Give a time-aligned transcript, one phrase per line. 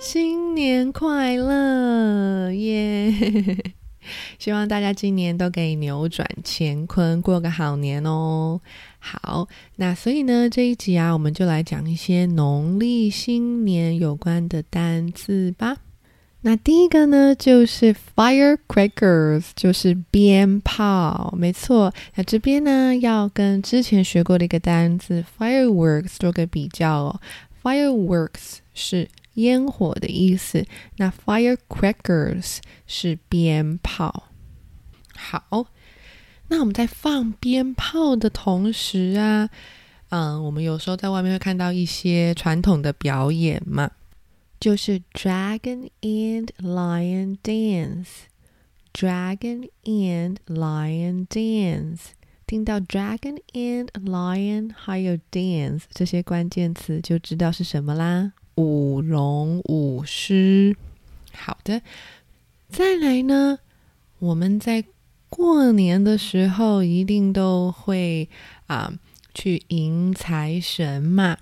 [0.00, 3.12] 新年快乐耶！
[4.38, 8.60] 希望大家今年都可以扭转乾坤，过个好年哦。
[9.00, 15.78] 好，那所以呢，这一集啊，我们就来讲一些农历新年有关的单词吧。
[16.42, 21.92] 那第一个呢，就是 firecrackers，就是鞭炮，没错。
[22.14, 27.20] 那这边呢，要跟之前学过的一个单词 fireworks 做个比较哦。
[27.60, 30.64] fireworks 是烟火的意思，
[30.96, 34.28] 那 firecrackers 是鞭炮。
[35.16, 35.66] 好，
[36.48, 39.50] 那我们在放鞭炮的同时啊，
[40.10, 43.90] 嗯，我们有时候在外面会看到一些传统的表演嘛。
[44.60, 52.00] 就是 Dragon and Lion Dance，Dragon and Lion Dance，
[52.44, 58.32] 听到 Dragon and Lion 还有 Dance 这些关键词，就知道是什么啦。
[58.58, 60.76] 舞龙舞狮。
[61.32, 61.80] 好的，
[62.68, 63.60] 再来呢，
[64.18, 64.84] 我们在
[65.28, 68.28] 过年的时候一定都会
[68.66, 68.92] 啊
[69.32, 71.38] 去迎财神嘛。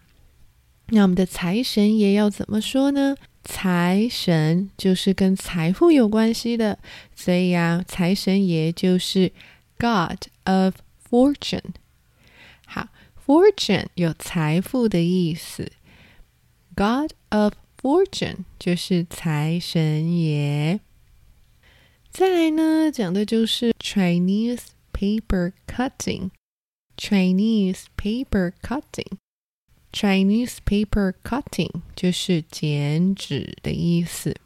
[0.89, 3.17] 那我们的财神爷要怎么说呢？
[3.43, 6.79] 财神就是跟财富有关系的，
[7.15, 9.33] 所以啊，财神爷就是
[9.79, 10.75] God of
[11.09, 11.75] Fortune。
[12.67, 12.89] 好
[13.25, 15.73] ，Fortune 有财富的意思
[16.77, 20.81] ，God of Fortune 就是财神爷。
[22.11, 24.61] 再来呢，讲的就是 Chinese
[24.93, 29.17] paper cutting，Chinese paper cutting。
[29.93, 34.37] Chinese paper cutting 就是剪纸的意思。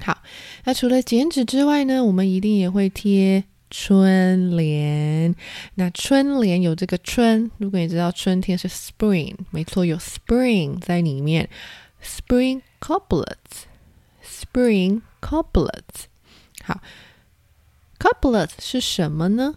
[0.00, 0.22] 好，
[0.64, 5.34] 那除了剪纸之外呢，我们一定也会贴春联。
[5.74, 11.50] 那春联有这个春，如果你知道春天是 spring，没错，有 spring 在里面。
[12.02, 16.04] Spring couplets，spring couplets。
[16.62, 16.80] 好
[17.98, 19.56] ，couplets 是什么呢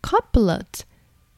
[0.00, 0.64] ？couplet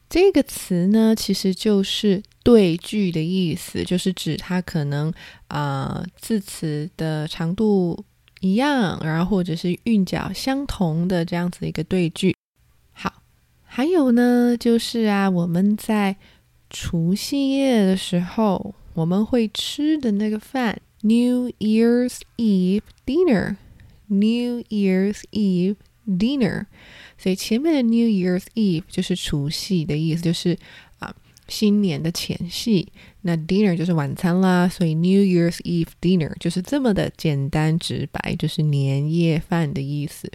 [0.09, 5.13] 这个词呢，其实就是对句的意思，就是指它可能
[5.49, 8.03] 啊字词的长度
[8.45, 12.35] 一样，然后或者是韵脚相同的这样子一个对句。
[12.93, 13.11] 好，
[13.63, 16.15] 还有呢，就是啊我们在
[16.69, 26.65] 除夕夜的时候我们会吃的那个饭，New Year's Eve dinner，New Year's Eve dinner。
[27.17, 30.57] 所以前面的 New Year's Eve 就是除夕的意思，就是
[31.47, 32.87] 新年的前夕。
[33.21, 40.31] 那 dinner 就是晚餐啦，所以 New Year's Eve dinner 就是这么的简单直白，就是年夜饭的意思。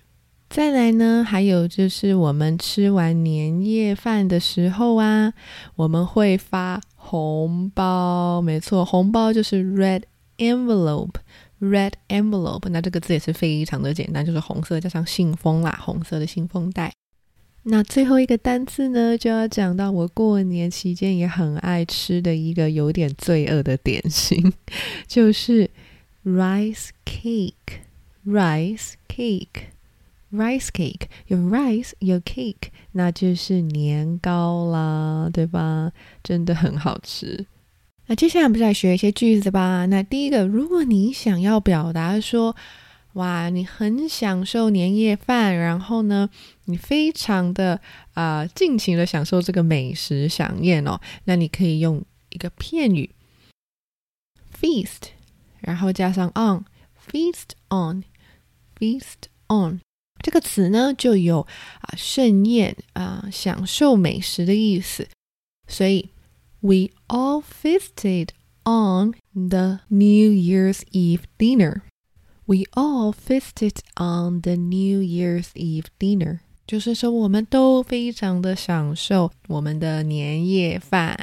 [0.48, 5.32] 再来呢，还有就是我们吃完年夜饭的时候啊，
[5.76, 10.02] 我们会发红包，没错，红包就是 red
[10.38, 11.14] envelope。
[11.60, 16.90] Red envelope，那这个字也是非常的简单，就是红色加上信封啦，红色的信封袋。
[17.64, 24.52] 那最后一个单词呢，就要讲到我过年期间也很爱吃的一个有点罪恶的点心，
[25.06, 25.70] 就是
[26.24, 27.80] rice cake。
[28.26, 35.90] rice cake，rice cake，有 rice 有 cake，那就是年糕啦，对吧？
[36.22, 37.46] 真的很好吃。
[38.06, 39.86] 那接下来我们就来学一些句子吧。
[39.86, 42.54] 那第一个，如果你想要表达说，
[43.14, 46.28] 哇，你很享受年夜饭，然后呢，
[46.66, 47.80] 你非常的
[48.14, 53.10] 啊尽情的享受这个美食飨宴哦，那你可以用一个片语
[54.58, 55.10] feast，
[55.60, 59.80] 然后加上 on，feast on，feast on
[60.22, 61.40] 这个词呢，就有
[61.80, 65.08] 啊盛宴啊享受美食的意思，
[65.66, 66.10] 所以。
[66.62, 68.32] We all feasted
[68.66, 71.80] on the New Year's Eve dinner.
[72.50, 76.40] We all feasted on the New Year's Eve dinner.
[76.66, 81.16] 就是说，我们都非常的享受我们的年夜饭。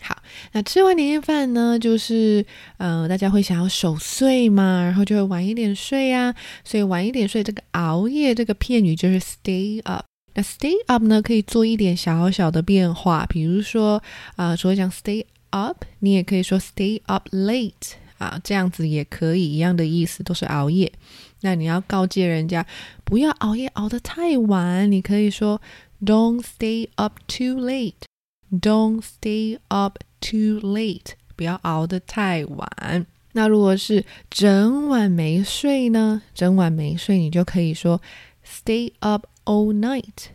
[0.00, 0.22] 好，
[0.52, 2.46] 那吃完年夜饭呢，就是
[2.78, 6.34] 呃，大家会想要守岁嘛，然后就会晚一点睡啊。
[6.64, 10.06] 所以晚一点睡，这个熬夜这个片语就是 stay up。
[10.32, 14.02] 那 stay up 呢，可以做一点小小的变化，比如说
[14.36, 20.92] 啊，除了讲 stay up，你也可以说 stay up late 啊，这样子也可以，一样的意思，都是熬夜。
[21.40, 22.66] 那你要告诫人家
[23.04, 25.60] 不要熬夜熬得太晚，你可以说
[26.04, 33.06] don't stay up too late，don't stay up too late，不要熬得太晚。
[33.32, 36.22] 那如果是整晚没睡呢？
[36.34, 38.00] 整晚没睡，你就可以说
[38.44, 39.26] stay up。
[39.46, 40.32] all night,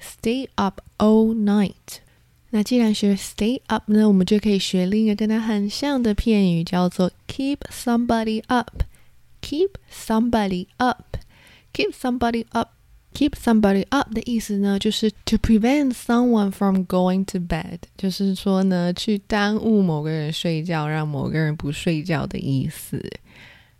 [0.00, 1.98] stay up all night。
[2.51, 15.91] 那既然学 stay up 呢，我们就可以学另一个跟它很像的片语，叫做 keep somebody up。keep somebody up。keep somebody up。keep somebody up 的意思呢，就是 to prevent
[15.93, 23.03] someone from going to bed，就是说呢，去耽误某个人睡觉，让某个人不睡觉的意思。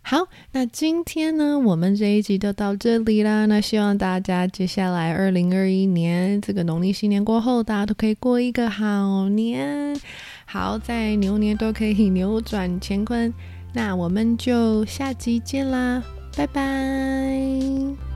[0.05, 3.45] 好，那今天呢，我们这一集就到这里啦。
[3.45, 9.97] 那希望大家接下来二零二一年这个农历新年过后，大家都可以过一个好年，
[10.45, 13.33] 好在牛年都可以扭转乾坤。
[13.73, 16.03] 那我们就下集见啦，
[16.35, 18.12] 拜拜。